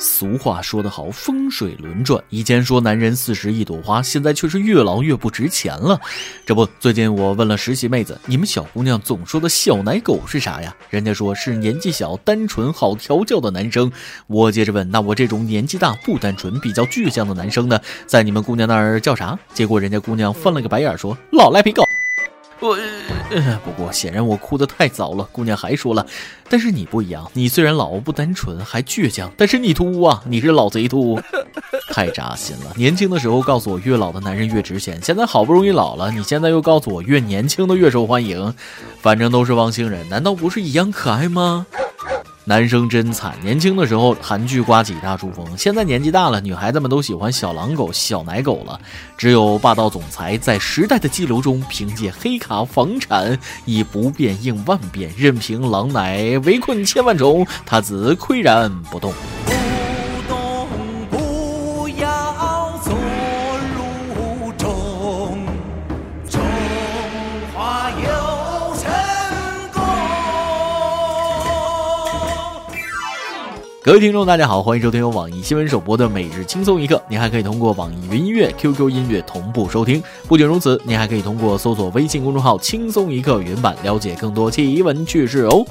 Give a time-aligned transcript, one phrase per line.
[0.00, 2.22] 俗话说得好，风水轮转。
[2.30, 6.00] 以前说男人四十一朵花，现在却是越老越不值钱了。
[6.46, 10.74] 这不，最近我问了实习妹子，你们小姑娘总说的小奶狗是啥呀？
[10.88, 13.92] 人家说是年纪小、单纯、好调教的男生。
[14.26, 19.38] 我接着问，那我这种年纪大、不单纯、比较倔强的男生呢，在你们姑娘那儿叫啥？
[19.52, 21.82] 结果人家姑娘翻了个白眼说：老赖皮狗。
[22.60, 22.76] 我，
[23.64, 25.26] 不过显然我哭得太早了。
[25.32, 26.06] 姑娘还说了，
[26.48, 31.20] 但是你不一样，你虽然老不单纯还倔强，但是你秃啊，你是老贼秃，
[31.92, 32.72] 太扎心了。
[32.76, 38.54] 年轻的时候告诉我越老的男人越值钱，现在好不容易老了，你现在又告诉我越年轻的越受欢迎，
[39.00, 41.66] 反正都是汪星人，难道不是一样可爱吗？
[42.50, 48.80] 男生真惨，年轻的时候韩剧刮起大珠风，现在年纪大了，女孩子们都喜欢小狼狗、小奶狗了。
[49.16, 59.14] 只有霸道总裁在时代的激流中，凭借黑卡房产，以不变应万变，任凭狼奶围困千万种，他自岿然不动。
[73.90, 77.02] 各位听众，大家好，欢迎收听由网易新闻首播的每日轻松一刻。
[77.08, 80.00] 您还可以通过网易云音乐、QQ 音乐同步收听。
[80.28, 85.66] 不仅如此，您还可以通过搜索微信公众号“轻松一刻”原版了解更多奇闻趣事哦。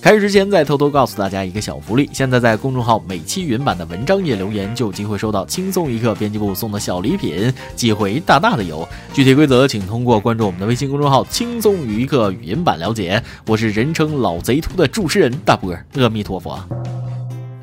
[0.00, 8.88] 开始之前，再偷偷告诉大家一个小福利：现在在公众号每期云版的文章页留言，就有机会收到轻松一刻编辑部送的小礼品，机会大大的有。
[9.12, 13.22] 具体规则请通过关注我们的微信公众号“轻松一刻”语音版了解。
[13.46, 16.58] 我是人称老贼秃的主持人大波，阿弥陀佛。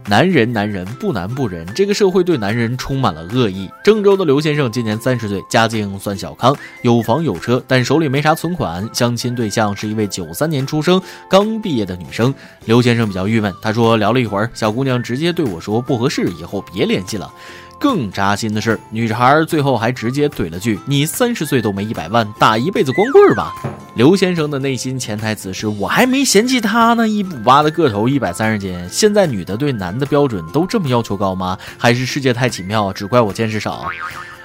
[0.08, 3.68] 男人，男人不男不仁，这个社会对男人充满了恶意。
[3.84, 8.88] 郑州的刘先生今年三十岁，家境算小康，有房有车，但手里没啥存款。
[8.94, 12.32] 相亲对象是一位九三年出生、刚毕业的女生。
[12.66, 17.32] 刘先生比较郁闷，他说聊了一会儿，小姑娘直接对我说不合适，以后别联系了。
[17.80, 23.54] 更扎心的是，女孩最后还直接怼了句：“你三十岁都没一百万，打一辈子光棍吧。”
[23.96, 28.78] 刘先生的内心潜台词是：“我还没嫌弃他呢，一米八的个头，一百三十斤。
[28.92, 31.58] 现在女的对男的标准都这么要求高吗？
[31.78, 33.90] 还是世界太奇妙，只怪我见识少？”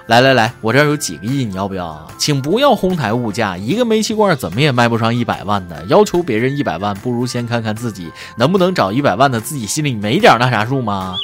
[0.06, 2.08] 来来来，我这儿有几个亿，你要不要？
[2.16, 5.84] 请不要哄抬物价，一个煤气罐怎么也卖不上一百万的。
[5.86, 11.16] 要求别人一百万，不如先看看自己能不能找一百万的，自己心里没点那啥数吗？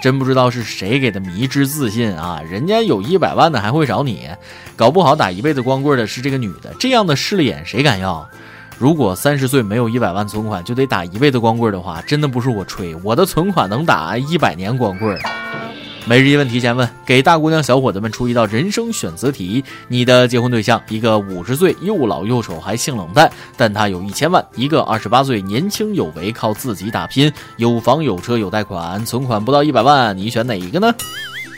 [0.00, 2.40] 真不知道是谁给的迷之自信啊！
[2.48, 4.28] 人家有一百万的还会找你，
[4.76, 8.28] 搞不好打一辈子光棍的是这个女的，这样的势利眼谁敢要？
[8.78, 15.18] 如果三十岁没有一百万存款就得打一辈子光棍的话，真的不是我吹，我的存款能打一百年光棍。
[16.08, 30.94] 每日一问提前问，给大姑娘小伙子们出一道人生选择题：你的结婚对象，一个五十岁又老又丑还性冷淡，但他有一千万；一个二十八岁年轻有为，靠自己打拼，有房有车有贷款，存款不到一百万，你选哪一个呢？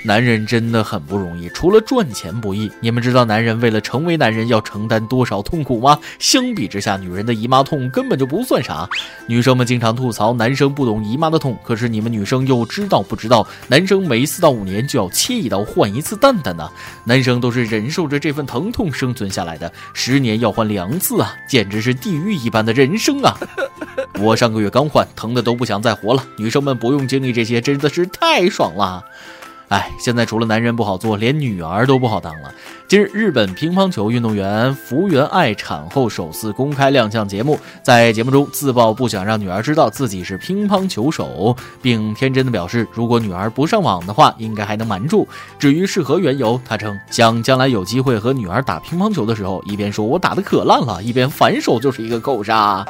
[0.02, 5.98] 男人真的很不容易，除了赚钱不易，你们知道男人为了成为男人要承担多少痛苦吗？
[6.18, 8.88] 相比之下，女人的姨妈痛根本就不算啥。
[9.26, 13.46] 女生们经常吐槽男生不懂姨妈的痛，可是你们女生又知道不知道？
[13.68, 16.70] 男生每四到五年就要切一刀换一次蛋蛋呢。
[17.04, 23.36] 男生都是忍受着这份疼痛生存下来的，十年要换两次啊，简直是地狱一般的人生啊！
[24.18, 26.24] 我上个月刚换，疼的都不想再活了。
[26.36, 29.04] 女生们不用经历这些，真的是太爽了。
[29.70, 32.52] 哎，现在除了男人不好做，连女儿都不好当了。
[32.88, 45.28] 近日，日本乒乓球运动员福原爱产后首次公开亮相节目，在节目中自曝不想让女儿知道自己是乒乓球手，并天真的表示，如果女儿不上网的话，应该还能瞒住。
[45.56, 52.84] 至于是何缘由，他称想将来有机会和女儿打乒乓球的时候，一边说我打的可烂了，一边反手就是一个扣杀。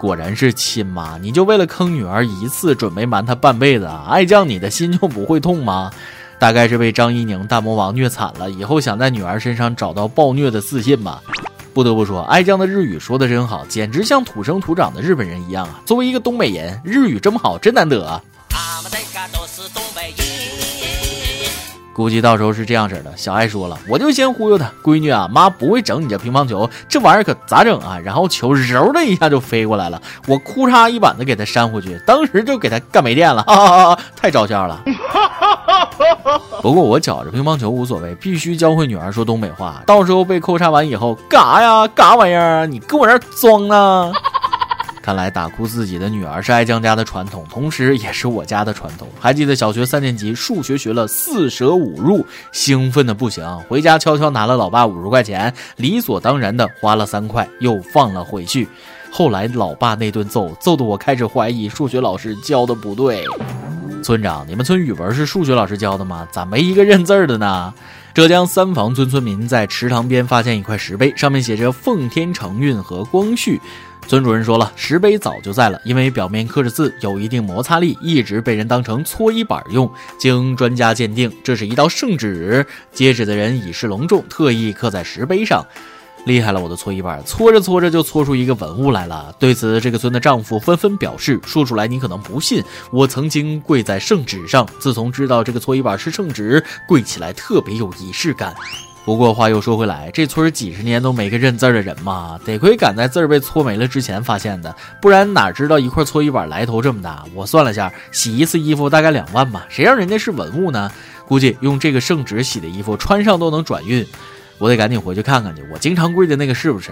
[0.00, 4.06] 果然是亲妈，你就为了坑女儿一次，准备瞒她半辈子啊？
[4.08, 5.90] 爱酱你的心就不会痛吗？
[6.38, 11.20] 大概是被张怡宁大魔王虐惨了，以后想在女儿身上找到暴虐的自信吧。
[11.74, 15.82] 不得不说，爱酱的日语说的真好，简直像土生土长的日本人一样啊！
[15.84, 18.22] 作为一个东北人，日语这么好，真难得啊。
[21.92, 27.98] 估计到时候是这样式的，小爱说了，我就先忽悠他，闺女啊，妈不会整你这乒乓球，这玩意儿可咋整啊？
[28.02, 34.82] 然后球揉的一下就飞过来了，我哭嚓一板子给他扇回去，当时就给他干没电了， 哈哈哈，太招笑了。
[36.62, 41.86] 不过我觉着乒乓球无所谓，必须教会女儿说东北话，到时候被扣嚓完以后，干啥呀？
[41.88, 42.66] 干啥玩意儿？
[42.66, 44.12] 你跟我这装呢？
[45.10, 49.08] 看来打哭自己的女儿是爱江家的传统，同时也是我家的传统。
[49.18, 58.68] 还记得小学三年级数学学了四舍五入，兴奋的不行，回家悄悄拿了老爸五十块钱，理所当然的花了三块，又放了回去。
[59.10, 63.24] 后来老爸那顿揍，揍得我开始怀疑数学老师教的不对。
[64.04, 66.28] 村长，你们村语文是数学老师教的吗？
[66.30, 67.74] 咋没一个认字的呢？
[68.20, 73.58] 浙江三房村村民在池塘边发现一块石碑，上面写着“奉天承运”和“光绪”。
[74.06, 79.90] 村主任说了，石碑早就在了，因为表面刻着字，有一定摩擦力，一直被人当成搓衣板用。
[80.18, 85.64] 经专家鉴定，这是一道圣旨，接旨的人以示隆重，特意刻在石碑上。
[86.26, 89.34] 厉害了，我的搓衣板，搓着搓着就搓出一个文物来了。
[89.38, 92.62] 对此，这个村的丈夫纷纷表示：“说出来你可能不信，
[92.92, 94.68] 我曾经跪在圣旨上。
[94.78, 98.54] 自从知道这个搓衣板是圣旨，跪起来特别有仪式感。”
[99.02, 107.24] 不过话又说回来，这村几十年都没个认字的人嘛，得亏赶在字儿被搓没了之前发现的，不然哪知道一块搓衣板来头这么大？
[107.34, 110.92] 我算了下，洗一次衣服大概两万吧，谁让人家是文物呢？
[111.26, 114.06] 估计用这个圣旨洗的衣服穿上都能转运。
[114.60, 116.90] 我得赶紧回去看看去，我经常跪的那个是不是？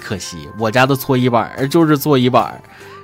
[0.00, 2.62] 可惜我家的搓衣板儿就是搓衣板儿。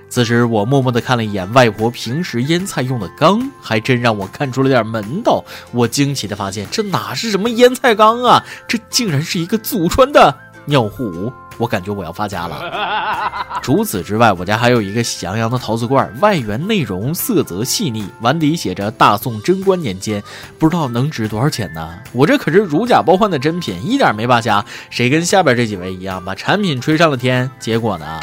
[0.09, 5.45] 此时我默默的看了一眼外婆平时腌菜用的缸，还真让我看出了点门道。
[5.73, 10.33] 我惊奇的发现，这哪是什么腌菜缸啊，这竟然是一个祖传的
[10.67, 11.33] 尿壶。
[11.59, 13.59] 我感觉我要发家了。
[13.63, 20.23] 除此之外，我家还有一个喜羊羊的陶瓷罐，外圆内容，色泽细腻，碗底写着“大宋贞观年间”，
[20.59, 21.95] 不知道能值多少钱呢？
[22.13, 24.65] 我这可是如假包换的真品，一点没扒瞎。
[24.91, 27.51] 谁跟下边这几位一样，把产品吹上了天？
[27.59, 28.21] 结果呢？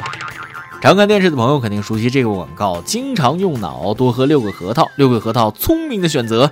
[0.81, 6.51] 常看电视的朋友肯定熟悉这个广告：经常用脑，多喝六个核桃，六个核桃，聪明的选择。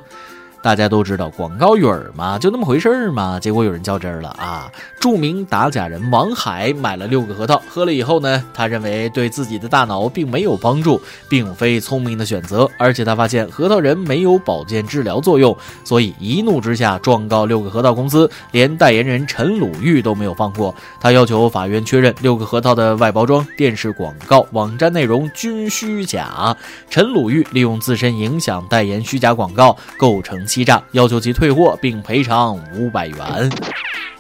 [0.62, 3.40] 大家都知道广告语儿嘛，就那么回事儿嘛。
[3.40, 4.70] 结果有人较真儿了啊！
[5.00, 12.70] 著名打假人王海买了六个核桃，喝了以后呢，他认为对自己的大脑并没有帮助，并非聪明的选择。
[12.78, 20.76] 而且他发现核桃仁没有保健治疗作用，所以一怒之下状告六个核桃公司，连代言人陈鲁豫都没有放过。
[21.00, 26.54] 他要求法院确认六个核桃的外包装、电视广告、网站内容均虚假。
[26.90, 30.49] 陈鲁豫利用自身影响代言虚假广告，构成。
[30.50, 33.50] 欺诈，要求其退货并赔偿五百元。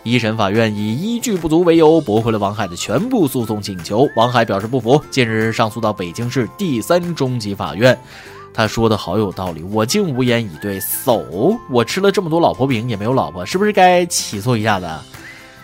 [0.03, 4.07] 一审法院以依据不足为由驳回了王海的全部诉讼请求。
[4.15, 7.97] 王海表示不服，近日上诉到北京市第三中级法院。
[8.53, 10.79] 他说的好有道理，我竟无言以对。
[10.79, 11.23] So，
[11.69, 14.87] 我吃了这么多老婆饼也没有老婆，是不是该起诉一下子？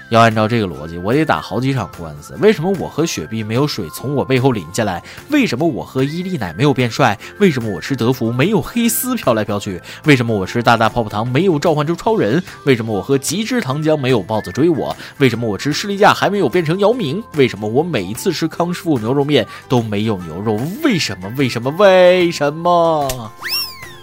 [0.10, 2.36] 要按照这个逻辑，我得打好几场官司。
[2.40, 5.04] 为什么我喝雪碧没有水从我背后淋下来？
[5.30, 7.18] 为什么我喝伊利奶没有变帅？
[7.40, 9.82] 为什么我吃德芙没有黑丝飘来飘去？
[10.06, 12.42] 为什么我吃大大泡泡糖没有召唤出超人？
[12.66, 14.96] 为什么我喝极致糖浆没有豹子追我？
[15.18, 17.24] 为什么我吃士力架还没有变成姚明？
[17.34, 20.60] 为什么我每一次吃康师傅牛肉面都没有牛肉？
[20.84, 21.34] 为什么？
[21.36, 21.72] 为什么？
[21.72, 23.32] 为什么？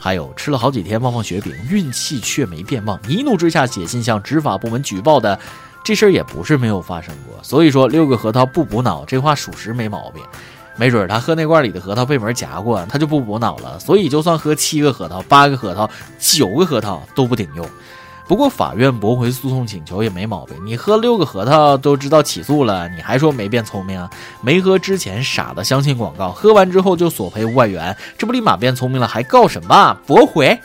[0.00, 5.38] 还有吃了好几天旺旺雪饼，运气却没变旺，一怒之下写信向执法部门举报的。
[5.84, 10.22] 这事儿也不是没有发生过，所以说六个核桃不补脑，这话属实没毛病。
[10.74, 13.78] 没准他喝那罐里的核桃被门夹过，他就不补脑了。
[13.78, 15.88] 所以就算喝七个核桃、八个核桃、
[16.18, 17.68] 九个核桃都不顶用。
[18.26, 20.56] 不过法院驳回诉讼请求也没毛病。
[20.64, 24.08] 你喝六个核桃都知道起诉了，你还说没变聪明？
[24.40, 29.06] 没喝之前傻的相信广告，喝完之后就索赔五百元，这不立马变聪明了？
[29.06, 29.94] 还告什么？
[30.06, 30.58] 驳回。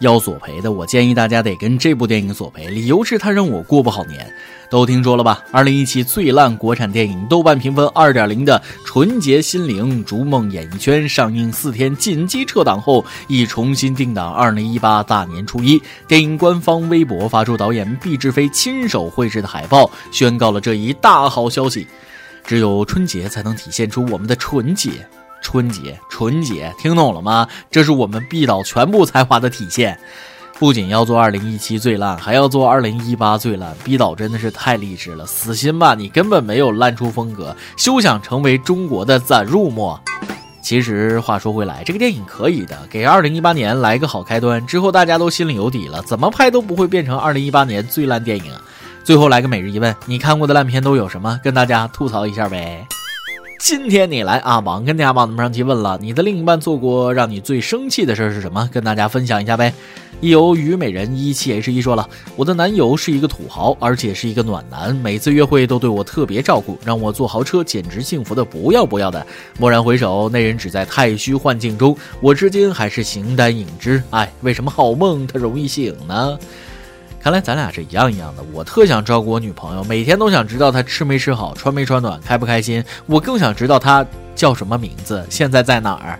[0.00, 4.32] 要索赔的，我建议大家得跟这部电影索赔，理由是它让我过不好年。
[4.70, 5.42] 都听说了吧？
[5.50, 15.82] 二零一七最烂国产电影，豆瓣评分二点零的《纯洁心灵逐梦演艺圈》上映四天紧急撤档后，已重新定档二零一八大年初一。
[16.06, 21.86] 电影官方微博发出导演毕志飞亲手绘制的海报，宣告了这一大好消息。
[22.44, 24.90] 只有春节才能体现出我们的纯洁。
[25.42, 27.46] 春节，纯洁，听懂了吗？
[27.70, 29.98] 这是我们毕导全部才华的体现。
[30.58, 33.76] 不仅要做二零一七最烂，还要做二零一八最烂。
[33.84, 40.00] 毕导真的是太励志了，死心吧，你根本没有烂出风格，休想成为中国的赞入墨。
[40.60, 48.52] 其实话说回来，这个电影可以的，给二零一八年来个好开端，之后大家都心里有底了，怎么拍都不会变成二零一八年最烂电影。
[49.04, 51.38] 最后来个每日一问，你看过的烂片都有什么？
[51.42, 52.84] 跟大家吐槽一下呗。
[53.58, 54.60] 今天你来啊？
[54.60, 58.70] 网跟大家帮们上提问了，你的另一半做过让你最生气的事是什么？
[58.72, 59.74] 跟大家分享一下呗。
[60.20, 69.26] 一有虞美人一七 H 一说了，我的男友是一个土豪，而且是一个暖男，每次约会都对我特别照顾，让我坐豪车简直幸福的不要不要的。
[69.58, 74.00] 蓦然回首，那人只在太虚幻境中，我至今还是形单影只。
[74.10, 76.38] 哎，为什么好梦它容易醒呢？
[77.20, 78.42] 看来咱俩是一样一样的。
[78.52, 82.82] 我特想照顾我女朋友，每天都想知道她吃没吃好，穿没穿暖，开不开心。
[83.06, 86.18] 我更想知道她叫什么名字，现在在哪儿。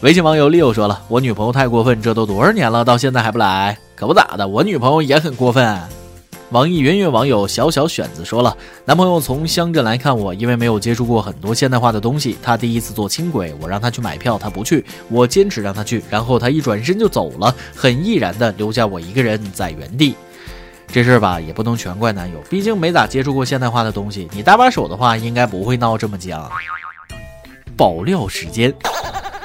[0.00, 4.46] 微信网友 Leo 说了，我女朋友太过分，这都多少年了，到现在还不来，可不咋的。
[4.46, 5.76] 我女朋友也很过分。
[6.50, 20.14] 网易云云网友小小选子说了，男朋友从乡镇来看我，因为没有接触过很多现代化的东西，他第一次坐轻轨，我让他去买票，他不去，我坚持让他去，然后他一转身就走了，很毅然的留下我一个人在原地。
[20.90, 24.26] 这事儿吧，也不能全怪男友，毕竟没咋接触过现代化的东西。
[24.32, 26.50] 你搭把手的话，应该不会闹这么僵。
[27.76, 28.74] 爆料时间，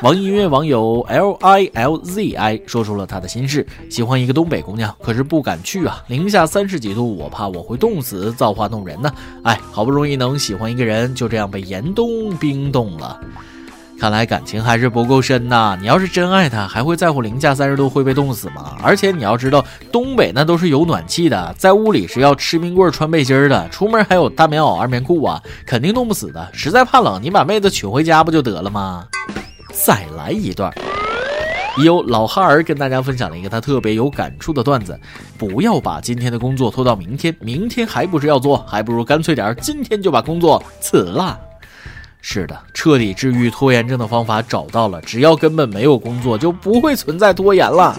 [0.02, 9.14] 网易音乐网友 L I L Z I 说出了他的心事：喜欢一个东北姑娘，可是不敢去啊，零下三十几度，我怕我会冻死，造化弄人呢。
[9.44, 13.20] 哎，好不容易能喜欢一个人，就这样被严冬冰冻了。
[14.04, 15.78] 看来感情还是不够深呐！
[15.80, 18.76] 你要是真爱他，还会在乎零下三十度会被冻死吗？
[18.84, 26.50] 而且你要知道，东北那都是有暖气的，在屋里是要吃冰棍、穿背心的，出门还有大棉袄、二棉裤啊，肯定冻不死的。
[26.52, 29.08] 实在怕冷，你把妹子娶回家不就得了吗？
[29.72, 30.70] 再来一段，
[31.82, 35.00] 有老哈儿跟大家分享了一个他特别有感触的段子：
[35.38, 41.40] 不要把今天的工作拖到明天，明天还不是要做，还不如干脆点，今天就把工作辞了。
[42.26, 45.02] 是的，彻底治愈拖延症的方法找到了。
[45.02, 47.94] 只要根本没有工作，就不会存在拖延了。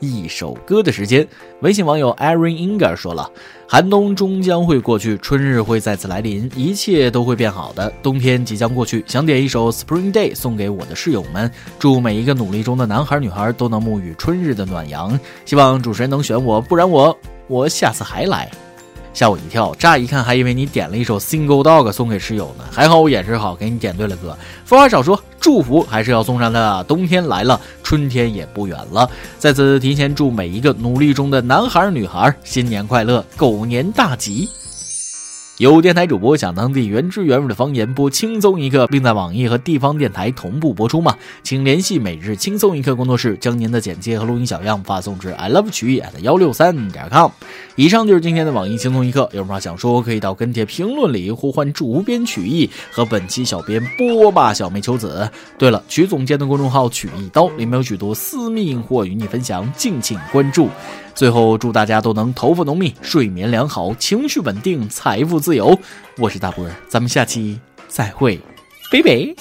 [0.00, 1.26] 一首歌的时间，
[1.62, 3.28] 微信网友 Aaron Inger 说了
[3.66, 7.90] ：“寒冬终将会过去，春日会再次来临，一切都会变好的。
[8.02, 15.18] 冬天即将过去，想点一首 Spring Day 送给我的室友们，祝每一个努力中的男孩女孩都能沐浴春日的暖阳。
[15.46, 18.50] 希望主持人能选我，不然我我下次还来。”
[19.16, 24.36] 吓我一跳，乍一看还以为你点了一首《Single Dog》送给室友呢，还好我眼神好，给你点对了歌。
[24.66, 26.84] 废话少说，祝福还是要送上的。
[26.84, 29.08] 冬天来了，春天也不远了，
[29.38, 34.50] 在此提前祝每一个努力中的男孩女孩新年快乐，狗年大吉。
[35.58, 41.16] 有电台主播想当地原汁原味的方言播轻松一刻，并在网易和地方电台同步播出吗？
[41.42, 47.30] 请联系每日轻松一刻工作室，将您的简介和录音小样发送至 i love 曲艺 at 幺六三点 com。
[47.74, 55.26] 以上就是今天的网易轻松一刻，有什么想说，可以到跟帖评论里呼唤主编曲艺和本期小编波霸小妹秋子。
[55.56, 60.68] 对了，曲总监的公众号曲一刀里面有许多私密硬货与你分享，敬请关注。
[61.16, 65.76] 最后祝大家都能头发浓密睡眠良好情绪稳定财富自由。
[66.18, 67.58] 我是大波儿咱们下期
[67.88, 68.38] 再会。
[68.92, 69.34] 拜拜。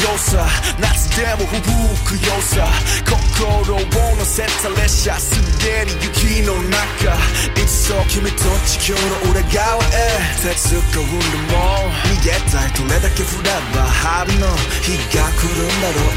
[0.00, 0.46] 良さ。
[0.78, 2.66] 夏でも吹くよさ。
[3.04, 3.78] 心を
[4.16, 5.18] 乗せた列車。
[5.18, 7.16] すでに雪の中。
[7.60, 10.34] いっそ君と地球の裏側へ。
[10.42, 12.70] 鉄が生んでも逃げたい。
[12.72, 14.46] どれだけ振れば春の
[14.82, 16.16] 日が来るんだろう。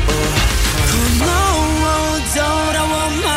[0.85, 1.27] この
[2.15, 3.34] 踊らを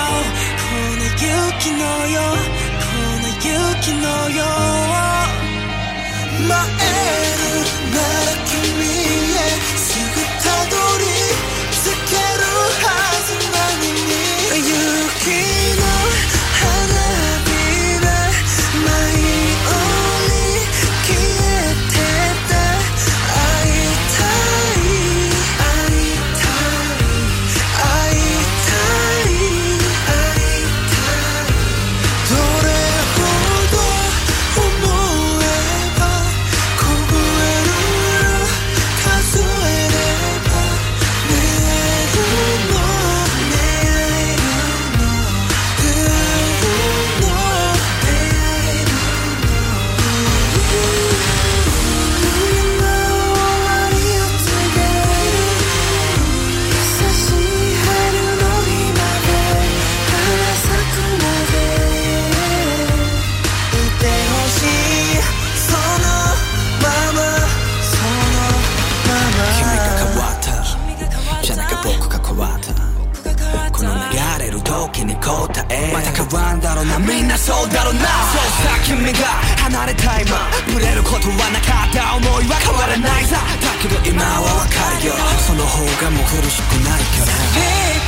[83.80, 85.14] けど今はわかるよ。
[85.46, 87.30] その方がもう苦しくないから。
[87.54, 87.62] 出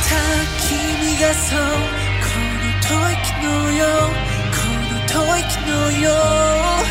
[0.09, 0.15] た
[0.67, 1.59] 君がそう。
[2.21, 4.11] この吐息のよう。
[4.51, 4.59] こ
[4.91, 6.81] の吐息のよう。